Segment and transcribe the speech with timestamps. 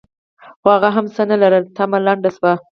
[0.59, 2.53] خو هغه هم څه نه لرل؛ تمه لنډه شوه.